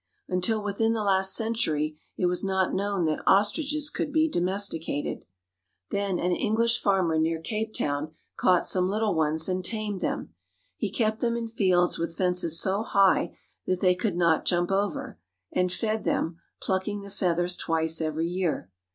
Until 0.27 0.63
within 0.63 0.93
the 0.93 1.03
last 1.03 1.35
century 1.35 1.99
it 2.17 2.25
was 2.25 2.43
not 2.43 2.73
known 2.73 3.05
that 3.05 3.21
ostriches 3.27 3.91
could 3.91 4.11
be 4.11 4.27
domesticated. 4.27 5.25
Then 5.91 6.17
an 6.17 6.31
English 6.31 6.81
farmer 6.81 7.19
near 7.19 7.39
Cape 7.39 7.71
Town 7.75 8.15
caught 8.35 8.65
some 8.65 8.89
little 8.89 9.13
ones 9.13 9.47
and 9.47 9.63
tamed 9.63 10.01
them. 10.01 10.33
He 10.75 10.89
kept 10.89 11.19
them 11.19 11.37
in 11.37 11.49
fields 11.49 11.99
with 11.99 12.17
fences 12.17 12.59
so 12.59 12.81
high 12.81 13.37
that 13.67 13.79
they 13.79 13.93
could 13.93 14.15
not 14.15 14.43
jump 14.43 14.71
over, 14.71 15.19
and 15.51 15.71
fed 15.71 16.03
them, 16.03 16.39
plucking 16.59 17.01
the 17.03 17.11
feathers 17.11 17.55
twice 17.55 18.01
every 18.01 18.25
year. 18.27 18.71